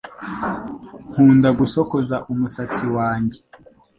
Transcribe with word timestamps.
nkunda 1.09 1.49
gosokoza 1.59 2.15
umusatsi 2.31 2.85
wanjye 2.95 3.37